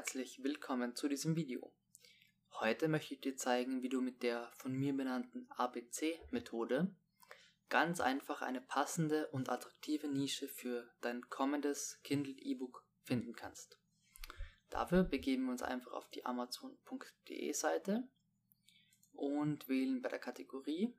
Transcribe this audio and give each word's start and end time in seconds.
herzlich 0.00 0.42
willkommen 0.42 0.96
zu 0.96 1.08
diesem 1.08 1.36
Video. 1.36 1.74
Heute 2.52 2.88
möchte 2.88 3.12
ich 3.12 3.20
dir 3.20 3.36
zeigen, 3.36 3.82
wie 3.82 3.90
du 3.90 4.00
mit 4.00 4.22
der 4.22 4.50
von 4.54 4.72
mir 4.72 4.96
benannten 4.96 5.46
ABC-Methode 5.50 6.90
ganz 7.68 8.00
einfach 8.00 8.40
eine 8.40 8.62
passende 8.62 9.28
und 9.28 9.50
attraktive 9.50 10.08
Nische 10.08 10.48
für 10.48 10.90
dein 11.02 11.28
kommendes 11.28 12.00
Kindle 12.02 12.32
E-Book 12.32 12.82
finden 13.02 13.34
kannst. 13.34 13.78
Dafür 14.70 15.04
begeben 15.04 15.44
wir 15.44 15.52
uns 15.52 15.62
einfach 15.62 15.92
auf 15.92 16.08
die 16.08 16.24
amazon.de 16.24 17.52
Seite 17.52 18.08
und 19.12 19.68
wählen 19.68 20.00
bei 20.00 20.08
der 20.08 20.18
Kategorie 20.18 20.94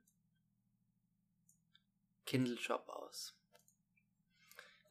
Kindle 2.24 2.56
Shop 2.56 2.88
aus. 2.88 3.36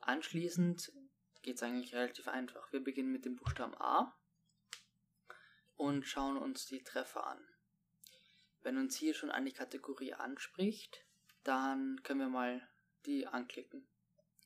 Anschließend 0.02 0.92
geht 1.42 1.56
es 1.56 1.64
eigentlich 1.64 1.94
relativ 1.94 2.28
einfach. 2.28 2.72
Wir 2.72 2.84
beginnen 2.84 3.12
mit 3.12 3.26
dem 3.26 3.36
Buchstaben 3.36 3.76
A 3.76 4.16
und 5.76 6.06
schauen 6.06 6.38
uns 6.38 6.66
die 6.66 6.84
Treffer 6.84 7.26
an. 7.26 7.40
Wenn 8.62 8.78
uns 8.78 8.96
hier 8.96 9.14
schon 9.14 9.32
eine 9.32 9.52
Kategorie 9.52 10.14
anspricht, 10.14 11.06
dann 11.44 12.02
können 12.04 12.20
wir 12.20 12.30
mal 12.30 12.68
die 13.06 13.26
anklicken. 13.26 13.88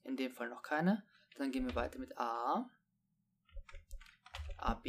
In 0.04 0.16
dem 0.16 0.32
Fall 0.32 0.50
noch 0.50 0.64
keine. 0.64 1.06
Dann 1.36 1.52
gehen 1.52 1.66
wir 1.66 1.76
weiter 1.76 2.00
mit 2.00 2.18
A. 2.18 2.70
AB. 4.58 4.86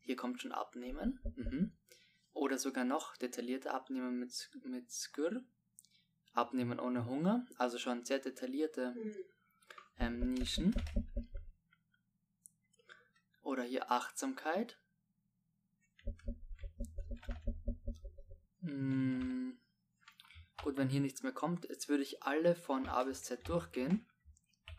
Hier 0.00 0.16
kommt 0.16 0.42
schon 0.42 0.52
Abnehmen. 0.52 1.20
Mhm. 1.36 1.72
Oder 2.32 2.58
sogar 2.58 2.84
noch 2.84 3.16
detaillierter 3.16 3.72
Abnehmen 3.72 4.18
mit, 4.18 4.50
mit 4.64 4.90
Skyr. 4.90 5.42
Abnehmen 6.34 6.78
ohne 6.78 7.06
Hunger. 7.06 7.46
Also 7.56 7.78
schon 7.78 8.04
sehr 8.04 8.18
detaillierte 8.18 8.94
ähm, 9.98 10.34
Nischen. 10.34 10.74
Oder 13.46 13.62
hier 13.62 13.92
Achtsamkeit. 13.92 14.76
Hm. 18.60 19.56
Gut, 20.64 20.76
wenn 20.76 20.88
hier 20.88 21.00
nichts 21.00 21.22
mehr 21.22 21.30
kommt, 21.30 21.68
jetzt 21.68 21.88
würde 21.88 22.02
ich 22.02 22.24
alle 22.24 22.56
von 22.56 22.88
A 22.88 23.04
bis 23.04 23.22
Z 23.22 23.48
durchgehen. 23.48 24.04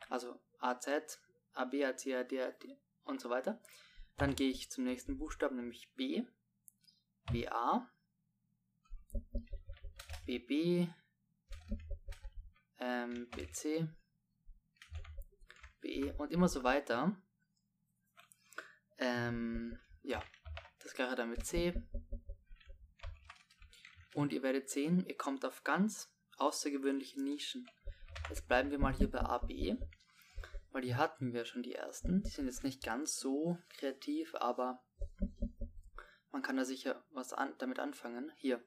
Also 0.09 0.38
AZ, 0.59 1.18
AB, 1.54 1.76
AC, 1.86 2.08
AD, 2.08 2.42
AD 2.42 2.78
und 3.06 3.22
so 3.22 3.30
weiter. 3.30 3.62
Dann 4.18 4.36
gehe 4.36 4.50
ich 4.50 4.70
zum 4.70 4.84
nächsten 4.84 5.18
Buchstaben, 5.18 5.56
nämlich 5.56 5.94
B, 5.96 6.26
BA, 7.31 7.90
BB, 10.26 10.90
ähm, 12.80 13.30
BC, 13.30 13.88
BE 15.80 16.14
und 16.18 16.34
immer 16.34 16.50
so 16.50 16.66
weiter. 16.66 17.16
Ähm, 19.00 19.80
ja, 20.02 20.24
gleiche 20.98 21.16
dann 21.16 21.30
mit 21.30 21.45
C. 21.45 21.73
Und 24.16 24.34
ihr 24.34 24.42
werdet 24.42 24.70
sehen, 24.70 25.06
ihr 25.06 25.16
kommt 25.16 25.45
auf 25.45 25.64
ganz 25.64 26.12
außergewöhnliche 26.38 27.22
Nischen. 27.22 27.70
Jetzt 28.30 28.48
bleiben 28.48 28.72
wir 28.72 28.80
mal 28.80 28.94
hier 28.94 29.09
bei 29.09 29.20
AB, 29.20 29.78
weil 30.72 30.81
die 30.81 30.95
hatten 30.95 31.34
wir 31.34 31.45
schon 31.45 31.62
die 31.62 31.75
ersten. 31.75 32.23
Die 32.23 32.30
sind 32.31 32.48
jetzt 32.48 32.64
nicht 32.64 32.84
ganz 32.84 33.16
so 33.16 33.59
kreativ, 33.70 34.34
aber 34.36 34.84
man 36.31 36.42
kann 36.42 36.58
da 36.58 36.66
sicher 36.66 37.06
was 37.12 37.31
an, 37.31 37.53
damit 37.59 37.78
anfangen. 37.78 38.31
Hier, 38.36 38.64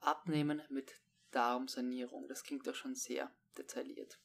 abnehmen 0.00 0.62
mit 0.70 1.02
Darmsanierung. 1.32 2.28
Das 2.28 2.44
klingt 2.44 2.68
doch 2.68 2.76
schon 2.76 2.94
sehr 2.94 3.34
detailliert. 3.58 4.20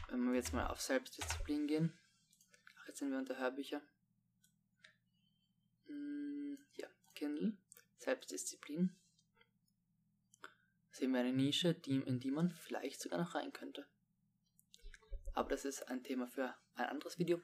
Wenn 0.09 0.27
wir 0.27 0.35
jetzt 0.35 0.53
mal 0.53 0.67
auf 0.67 0.81
Selbstdisziplin 0.81 1.67
gehen, 1.67 1.99
ach, 2.81 2.89
jetzt 2.89 2.99
sind 2.99 3.11
wir 3.11 3.19
unter 3.19 3.39
Hörbücher. 3.39 3.81
Kindle, 7.25 7.57
Selbstdisziplin, 7.97 8.95
sehen 10.91 11.13
wir 11.13 11.21
eine 11.21 11.33
Nische, 11.33 11.73
die, 11.73 11.97
in 11.97 12.21
die 12.21 12.31
man 12.31 12.53
vielleicht 12.53 13.01
sogar 13.01 13.19
noch 13.19 13.35
rein 13.35 13.51
könnte. 13.51 13.87
Aber 15.33 15.49
das 15.49 15.65
ist 15.65 15.89
ein 15.89 16.05
Thema 16.05 16.27
für 16.27 16.55
ein 16.75 16.85
anderes 16.85 17.19
Video. 17.19 17.41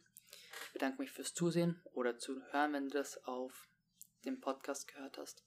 Ich 0.67 0.73
bedanke 0.75 1.01
mich 1.01 1.11
fürs 1.11 1.33
Zusehen 1.33 1.83
oder 1.95 2.19
zu 2.19 2.43
hören, 2.53 2.75
wenn 2.75 2.89
du 2.89 2.99
das 2.99 3.25
auf 3.25 3.71
dem 4.27 4.39
Podcast 4.43 4.87
gehört 4.87 5.17
hast. 5.17 5.47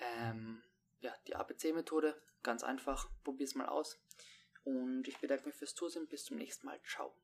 Ähm, 0.00 0.64
ja, 0.98 1.14
die 1.28 1.36
ABC-Methode, 1.36 2.20
ganz 2.42 2.64
einfach, 2.64 3.08
probier's 3.22 3.54
mal 3.54 3.68
aus. 3.68 4.02
Und 4.64 5.06
ich 5.06 5.20
bedanke 5.20 5.46
mich 5.46 5.54
fürs 5.54 5.76
Zusehen. 5.76 6.08
Bis 6.08 6.24
zum 6.24 6.38
nächsten 6.38 6.66
Mal. 6.66 6.80
Ciao. 6.82 7.16